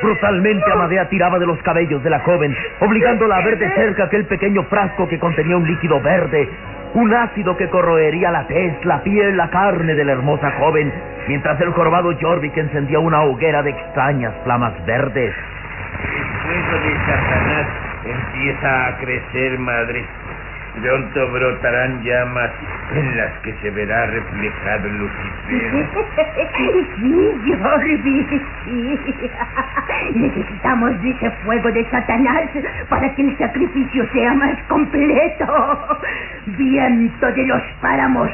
Brutalmente 0.00 0.72
Amadea 0.72 1.08
tiraba 1.08 1.38
de 1.38 1.46
los 1.46 1.60
cabellos 1.62 2.02
de 2.02 2.10
la 2.10 2.20
joven, 2.20 2.56
obligándola 2.80 3.36
a 3.36 3.44
ver 3.44 3.58
de 3.58 3.70
cerca 3.74 4.04
aquel 4.04 4.24
pequeño 4.26 4.64
frasco 4.64 5.08
que 5.08 5.18
contenía 5.18 5.56
un 5.56 5.66
líquido 5.66 6.00
verde, 6.00 6.48
un 6.94 7.14
ácido 7.14 7.56
que 7.56 7.68
corroería 7.68 8.30
la 8.30 8.46
tez, 8.46 8.84
la 8.84 9.02
piel, 9.02 9.36
la 9.36 9.50
carne 9.50 9.94
de 9.94 10.04
la 10.04 10.12
hermosa 10.12 10.50
joven, 10.58 10.92
mientras 11.28 11.60
el 11.60 11.70
jorobado 11.72 12.12
Jorvik 12.20 12.56
encendía 12.56 12.98
una 12.98 13.22
hoguera 13.22 13.62
de 13.62 13.70
extrañas 13.70 14.34
flamas 14.44 14.72
verdes. 14.86 15.34
El 16.02 16.24
fuego 16.42 16.84
de 16.84 16.94
Satanás 17.06 17.66
empieza 18.04 18.86
a 18.88 18.96
crecer, 18.98 19.58
madre. 19.58 20.04
Pronto 20.80 21.28
brotarán 21.30 22.02
llamas 22.02 22.50
en 22.94 23.16
las 23.16 23.32
que 23.40 23.52
se 23.60 23.70
verá 23.70 24.06
reflejado 24.06 24.88
Lucifer. 24.88 25.86
Sí, 26.96 27.54
Jordi, 27.62 28.26
sí. 28.64 28.98
Necesitamos 30.14 30.92
ese 31.04 31.30
fuego 31.44 31.70
de 31.72 31.84
Satanás 31.90 32.48
para 32.88 33.14
que 33.14 33.22
el 33.22 33.36
sacrificio 33.36 34.06
sea 34.12 34.32
más 34.34 34.56
completo. 34.68 35.98
Viento 36.46 37.32
de 37.32 37.46
los 37.46 37.62
páramos, 37.82 38.30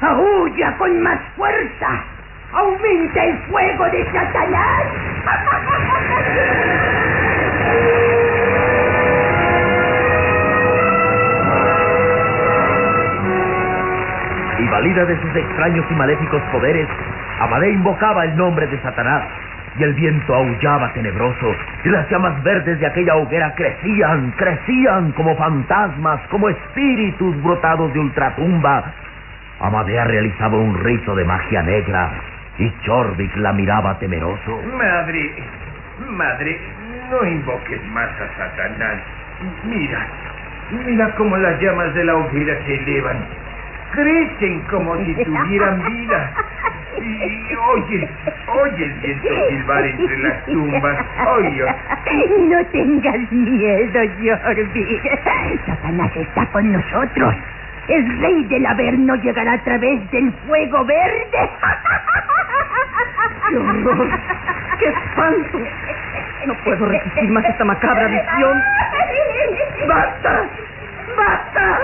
aúlla 0.00 0.76
con 0.78 1.02
más 1.02 1.18
fuerza. 1.36 2.04
Aumenta 2.52 3.24
el 3.24 3.38
fuego 3.50 3.84
de 3.86 4.04
Satanás. 4.12 4.84
Y 14.72 14.74
valida 14.74 15.04
de 15.04 15.20
sus 15.20 15.36
extraños 15.36 15.84
y 15.90 15.94
maléficos 15.94 16.40
poderes, 16.50 16.88
Amadea 17.40 17.68
invocaba 17.68 18.24
el 18.24 18.34
nombre 18.34 18.66
de 18.68 18.80
Satanás. 18.80 19.24
Y 19.78 19.82
el 19.82 19.92
viento 19.92 20.34
aullaba 20.34 20.90
tenebroso, 20.94 21.54
y 21.84 21.90
las 21.90 22.08
llamas 22.10 22.42
verdes 22.42 22.80
de 22.80 22.86
aquella 22.86 23.16
hoguera 23.16 23.54
crecían, 23.54 24.30
crecían 24.38 25.12
como 25.12 25.36
fantasmas, 25.36 26.20
como 26.30 26.48
espíritus 26.48 27.42
brotados 27.42 27.92
de 27.92 28.00
ultratumba. 28.00 28.82
Amadea 29.60 30.04
realizaba 30.04 30.56
un 30.56 30.82
rito 30.82 31.14
de 31.14 31.24
magia 31.24 31.62
negra, 31.62 32.10
y 32.56 32.72
Chorvik 32.80 33.36
la 33.36 33.52
miraba 33.52 33.98
temeroso. 33.98 34.58
Madre, 34.74 35.34
madre, 36.08 36.58
no 37.10 37.26
invoques 37.26 37.84
más 37.92 38.08
a 38.08 38.38
Satanás. 38.38 39.02
Mira, 39.64 40.06
mira 40.86 41.14
cómo 41.16 41.36
las 41.36 41.60
llamas 41.60 41.92
de 41.92 42.04
la 42.04 42.14
hoguera 42.14 42.56
se 42.64 42.74
elevan. 42.74 43.41
Crecen 43.92 44.60
como 44.70 44.96
si 45.04 45.14
tuvieran 45.24 45.82
vida. 45.84 46.32
Y 46.98 47.54
oye, 47.56 48.08
oye 48.48 48.84
el 48.84 48.92
viento 49.00 49.28
silbar 49.48 49.84
entre 49.86 50.18
las 50.18 50.44
tumbas. 50.46 50.98
Oye, 51.36 51.64
No 52.48 52.64
tengas 52.66 53.32
miedo, 53.32 54.00
Jordi. 54.44 55.00
Satanás 55.66 56.10
está 56.16 56.46
con 56.46 56.72
nosotros. 56.72 57.34
El 57.88 58.20
rey 58.20 58.44
del 58.44 58.64
Averno 58.66 59.14
llegará 59.16 59.54
a 59.54 59.58
través 59.64 60.10
del 60.10 60.32
fuego 60.46 60.84
verde. 60.84 61.50
¡Qué 63.48 63.56
horror! 63.56 64.08
¡Qué 64.78 64.86
espanto! 64.88 65.58
No 66.46 66.54
puedo 66.64 66.86
resistir 66.86 67.30
más 67.30 67.44
esta 67.44 67.64
macabra 67.64 68.06
visión. 68.06 68.62
¡Basta! 69.88 70.44
¡Basta! 71.16 71.78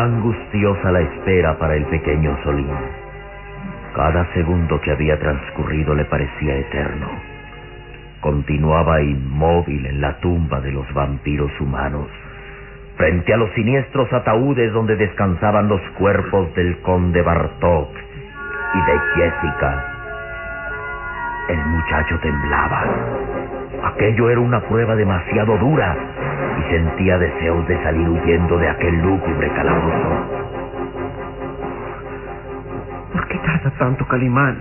Angustiosa 0.00 0.92
la 0.92 1.00
espera 1.02 1.58
para 1.58 1.74
el 1.74 1.84
pequeño 1.84 2.34
Solín. 2.42 2.72
Cada 3.94 4.24
segundo 4.32 4.80
que 4.80 4.92
había 4.92 5.18
transcurrido 5.18 5.94
le 5.94 6.06
parecía 6.06 6.56
eterno. 6.56 7.06
Continuaba 8.22 9.02
inmóvil 9.02 9.84
en 9.84 10.00
la 10.00 10.18
tumba 10.20 10.58
de 10.62 10.72
los 10.72 10.90
vampiros 10.94 11.50
humanos, 11.60 12.06
frente 12.96 13.34
a 13.34 13.36
los 13.36 13.50
siniestros 13.50 14.10
ataúdes 14.10 14.72
donde 14.72 14.96
descansaban 14.96 15.68
los 15.68 15.82
cuerpos 15.98 16.54
del 16.54 16.78
conde 16.78 17.20
Bartok 17.20 17.90
y 18.72 18.90
de 18.90 18.98
Jessica. 19.16 19.84
El 21.50 21.58
muchacho 21.66 22.18
temblaba. 22.20 22.84
Aquello 23.84 24.30
era 24.30 24.40
una 24.40 24.62
prueba 24.62 24.96
demasiado 24.96 25.58
dura 25.58 25.94
sentía 26.68 27.18
deseos 27.18 27.66
de 27.68 27.82
salir 27.82 28.08
huyendo 28.08 28.58
de 28.58 28.68
aquel 28.68 29.02
lúgubre 29.02 29.48
calabozo. 29.54 30.40
¿Por 33.12 33.28
qué 33.28 33.38
tarda 33.38 33.70
tanto, 33.78 34.06
Calimán? 34.06 34.58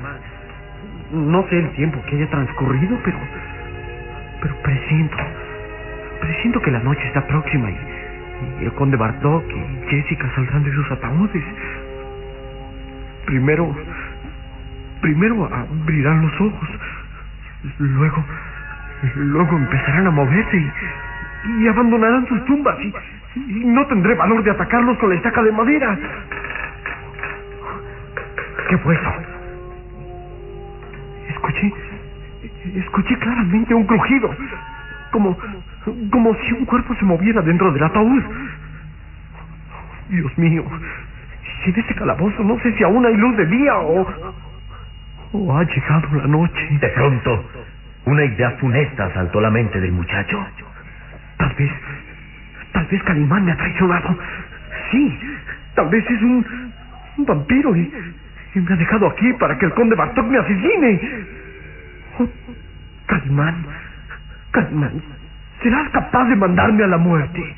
No 1.12 1.48
sé 1.50 1.60
el 1.60 1.72
tiempo 1.72 2.02
que 2.08 2.16
haya 2.16 2.30
transcurrido, 2.30 2.98
pero. 3.04 3.18
Pero 4.42 4.56
presiento. 4.62 5.18
Presiento 6.22 6.62
que 6.62 6.72
la 6.72 6.80
noche 6.80 7.06
está 7.08 7.26
próxima 7.26 7.70
y, 7.70 7.78
y 8.62 8.66
el 8.66 8.74
conde 8.74 8.98
Bartok 8.98 9.44
y 9.50 9.90
Jessica 9.90 10.30
saldrán 10.36 10.64
de 10.64 10.74
sus 10.74 10.92
ataúdes. 10.92 11.44
Primero. 13.26 13.76
Primero 15.02 15.50
abrirán 15.52 16.22
los 16.22 16.42
ojos. 16.42 16.70
Luego. 17.80 18.24
Luego 19.16 19.58
empezarán 19.58 20.08
a 20.08 20.12
moverse 20.12 20.58
y, 20.58 20.72
y 21.46 21.68
abandonarán 21.68 22.28
sus 22.28 22.44
tumbas. 22.46 22.78
Y, 23.36 23.64
no 23.66 23.86
tendré 23.88 24.16
valor 24.16 24.44
de 24.44 24.52
atacarlos 24.52 24.98
con 24.98 25.10
la 25.10 25.16
estaca 25.16 25.42
de 25.44 25.52
madera. 25.52 25.98
¿Qué 28.68 28.78
fue 28.80 28.96
eso? 28.96 29.14
Escuché. 31.30 31.74
Escuché 32.76 33.18
claramente 33.18 33.74
un 33.74 33.86
crujido. 33.86 34.36
Como. 35.12 35.38
Como 36.12 36.36
si 36.36 36.54
un 36.54 36.66
cuerpo 36.66 36.94
se 36.96 37.06
moviera 37.06 37.42
dentro 37.42 37.72
del 37.72 37.84
ataúd. 37.84 38.24
Dios 40.10 40.38
mío. 40.38 40.64
Si 41.64 41.72
en 41.72 41.80
este 41.80 41.96
calabozo 41.96 42.44
no 42.44 42.60
sé 42.60 42.74
si 42.74 42.84
aún 42.84 43.06
hay 43.06 43.16
luz 43.16 43.38
de 43.38 43.46
día 43.46 43.78
o. 43.80 44.08
o 45.34 45.58
ha 45.58 45.64
llegado 45.64 46.08
la 46.16 46.28
noche. 46.28 46.68
De 46.80 46.90
pronto, 46.90 47.46
una 48.06 48.26
idea 48.26 48.52
funesta 48.60 49.06
asaltó 49.06 49.40
la 49.42 49.50
mente 49.50 49.80
del 49.80 49.92
muchacho. 49.92 50.46
Tal 51.50 51.56
vez. 51.58 51.72
Tal 52.74 52.86
vez 52.86 53.04
Calimán 53.04 53.46
me 53.46 53.52
ha 53.52 53.58
traicionado. 53.58 54.18
Sí, 54.92 55.20
tal 55.76 55.90
vez 55.90 56.06
es 56.10 56.22
un, 56.22 56.46
un 57.18 57.26
vampiro 57.26 57.76
y, 57.76 57.92
y 58.56 58.60
me 58.60 58.74
ha 58.74 58.78
dejado 58.78 59.08
aquí 59.08 59.34
para 59.34 59.58
que 59.58 59.66
el 59.66 59.74
conde 59.74 59.96
Bartok 59.96 60.28
me 60.28 60.38
asesine. 60.38 61.02
Oh, 62.20 62.30
Calimán, 63.08 63.66
Calimán, 64.52 65.02
¿serás 65.64 65.90
capaz 65.90 66.26
de 66.26 66.36
mandarme 66.36 66.84
a 66.84 66.88
la 66.88 66.98
muerte? 66.98 67.56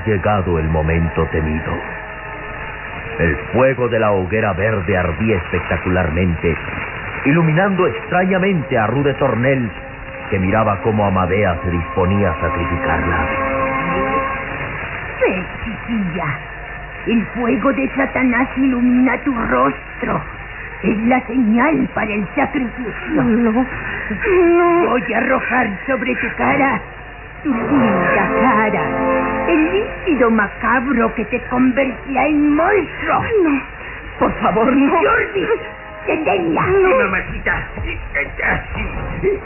Había 0.00 0.14
llegado 0.14 0.58
el 0.58 0.68
momento 0.68 1.26
temido. 1.26 1.72
El 3.18 3.36
fuego 3.52 3.88
de 3.88 3.98
la 3.98 4.12
hoguera 4.12 4.52
verde 4.52 4.96
ardía 4.96 5.36
espectacularmente, 5.36 6.56
iluminando 7.24 7.86
extrañamente 7.86 8.78
a 8.78 8.86
Rude 8.86 9.14
Tornel, 9.14 9.70
que 10.30 10.38
miraba 10.38 10.80
cómo 10.82 11.04
Amadea 11.04 11.58
se 11.62 11.70
disponía 11.70 12.30
a 12.30 12.40
sacrificarla. 12.40 13.26
Ve, 15.20 15.44
chiquilla. 15.64 16.38
El 17.06 17.26
fuego 17.26 17.72
de 17.72 17.88
Satanás 17.96 18.48
ilumina 18.56 19.18
tu 19.18 19.34
rostro. 19.34 20.22
Es 20.82 20.98
la 21.04 21.20
señal 21.26 21.88
para 21.94 22.12
el 22.12 22.26
sacrificio. 22.34 23.22
No, 23.22 23.22
no. 23.22 23.66
Voy 24.88 25.12
a 25.12 25.18
arrojar 25.18 25.68
sobre 25.86 26.14
tu 26.16 26.26
cara, 26.36 26.80
tu 27.42 27.48
linda 27.48 28.30
cara, 28.40 28.82
el 29.48 29.72
líquido 29.72 30.30
macabro 30.30 31.14
que 31.14 31.24
te 31.26 31.40
convertirá 31.48 32.26
en 32.26 32.54
monstruo. 32.54 33.22
No, 33.44 33.62
por 34.18 34.32
favor, 34.40 34.76
no. 34.76 34.92
Jordi, 34.96 35.46
deténla. 36.06 36.62
Mamacita, 36.62 37.68
así. 38.44 39.38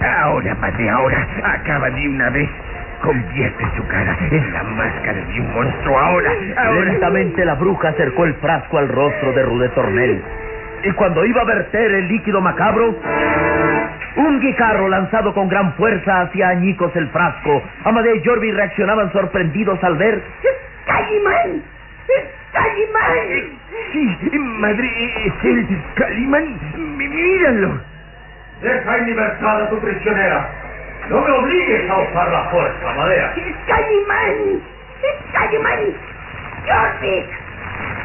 Ahora, 0.00 0.54
padre, 0.56 0.90
ahora. 0.90 1.26
Acaba 1.44 1.90
de 1.90 2.08
una 2.08 2.30
vez. 2.30 2.48
Convierte 3.02 3.64
su 3.76 3.86
cara 3.86 4.16
en 4.28 4.52
la 4.52 4.62
máscara 4.64 5.18
de 5.24 5.40
un 5.40 5.54
monstruo. 5.54 5.98
Ahora, 5.98 6.30
ahora. 6.56 6.80
Lentamente 6.80 7.44
la 7.44 7.54
bruja 7.54 7.90
acercó 7.90 8.24
el 8.24 8.34
frasco 8.34 8.78
al 8.78 8.88
rostro 8.88 9.32
de 9.34 9.42
Rude 9.44 9.68
Tornel. 9.68 10.20
Y 10.82 10.90
cuando 10.92 11.24
iba 11.24 11.42
a 11.42 11.44
verter 11.44 11.92
el 11.92 12.08
líquido 12.08 12.40
macabro, 12.40 12.96
un 14.16 14.40
guijarro 14.40 14.88
lanzado 14.88 15.32
con 15.34 15.48
gran 15.48 15.72
fuerza 15.74 16.22
hacia 16.22 16.48
añicos 16.48 16.94
el 16.96 17.08
frasco. 17.08 17.62
Amadea 17.84 18.14
y 18.14 18.24
Jorvi 18.24 18.50
reaccionaban 18.52 19.12
sorprendidos 19.12 19.82
al 19.82 19.96
ver. 19.96 20.22
¡Calimán! 20.86 21.62
¡Calimán! 22.52 23.58
Sí, 23.92 24.38
madre, 24.38 24.90
es 25.26 25.44
el 25.44 25.66
Calimán. 25.94 26.58
Míralo. 26.96 27.80
Deja 28.62 28.96
en 28.96 29.06
libertad 29.06 29.62
a 29.62 29.70
tu 29.70 29.78
prisionera. 29.78 30.48
No 31.08 31.20
me 31.20 31.30
obligues 31.30 31.90
a 31.90 31.98
usar 31.98 32.30
la 32.30 32.44
fuerza, 32.50 32.90
Amadea. 32.90 33.34
¡Calimán! 33.66 34.60
¡Calimán! 35.32 35.78
¡Jordi! 36.66 37.24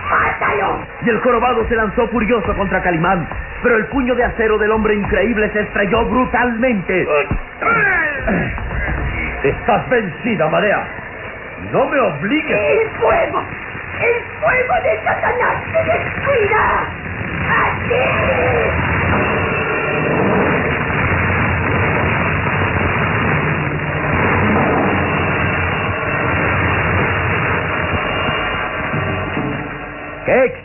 ¡Mátalo! 0.09 0.79
Y 1.05 1.09
el 1.09 1.19
jorobado 1.19 1.67
se 1.67 1.75
lanzó 1.75 2.07
furioso 2.07 2.55
contra 2.55 2.81
Calimán, 2.81 3.27
pero 3.61 3.75
el 3.77 3.85
puño 3.87 4.15
de 4.15 4.23
acero 4.23 4.57
del 4.57 4.71
hombre 4.71 4.95
increíble 4.95 5.49
se 5.51 5.59
estrelló 5.61 6.05
brutalmente. 6.05 7.07
Estás 9.43 9.89
vencida, 9.89 10.45
Amadea. 10.45 10.87
No 11.71 11.85
me 11.85 11.99
obligues. 11.99 12.57
¡El 12.57 12.89
fuego! 12.99 13.43
¡El 13.99 14.23
fuego 14.41 14.73
de 14.83 14.99
Satanás 15.03 15.63
te 15.71 15.83
destruirá! 15.83 16.87
¡Así! 17.49 18.22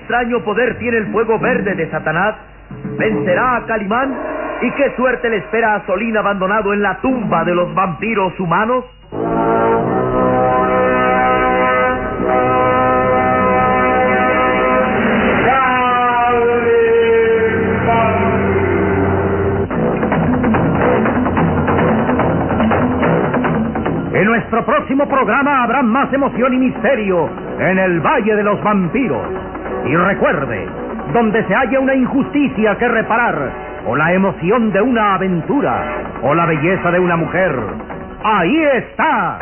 Extraño 0.08 0.42
poder 0.42 0.78
tiene 0.78 0.96
el 0.96 1.12
fuego 1.12 1.38
verde 1.38 1.74
de 1.74 1.90
Satanás? 1.90 2.34
¿Vencerá 2.98 3.56
a 3.56 3.66
Calimán? 3.66 4.16
¿Y 4.62 4.70
qué 4.70 4.96
suerte 4.96 5.28
le 5.28 5.36
espera 5.36 5.74
a 5.74 5.84
Solín 5.84 6.16
abandonado 6.16 6.72
en 6.72 6.80
la 6.80 6.98
tumba 7.02 7.44
de 7.44 7.54
los 7.54 7.74
vampiros 7.74 8.40
humanos? 8.40 8.86
En 24.14 24.24
nuestro 24.24 24.64
próximo 24.64 25.06
programa 25.06 25.64
habrá 25.64 25.82
más 25.82 26.10
emoción 26.14 26.54
y 26.54 26.58
misterio 26.60 27.28
en 27.60 27.78
el 27.78 28.00
Valle 28.00 28.34
de 28.36 28.42
los 28.42 28.62
Vampiros. 28.62 29.48
Y 29.86 29.96
recuerde, 29.96 30.68
donde 31.12 31.44
se 31.46 31.54
haya 31.54 31.80
una 31.80 31.94
injusticia 31.94 32.76
que 32.76 32.88
reparar, 32.88 33.50
o 33.86 33.96
la 33.96 34.12
emoción 34.12 34.72
de 34.72 34.82
una 34.82 35.14
aventura, 35.14 35.84
o 36.22 36.34
la 36.34 36.46
belleza 36.46 36.90
de 36.90 37.00
una 37.00 37.16
mujer, 37.16 37.52
ahí 38.22 38.64
está. 38.74 39.38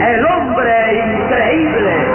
El 0.00 0.26
hombre 0.26 1.04
increíble. 1.06 2.06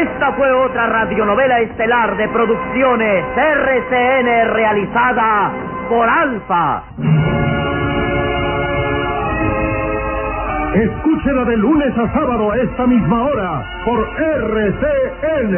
Esta 0.00 0.32
fue 0.32 0.52
otra 0.52 0.86
radionovela 0.88 1.60
estelar 1.60 2.16
de 2.16 2.28
producciones 2.28 3.24
RCN 3.36 4.52
realizada 4.52 5.52
Alfa. 5.94 6.82
Escúchela 10.74 11.44
de 11.44 11.56
lunes 11.56 11.96
a 11.96 12.12
sábado 12.12 12.50
a 12.50 12.58
esta 12.58 12.86
misma 12.86 13.22
hora 13.22 13.64
por 13.84 14.00
RCN. 14.18 15.56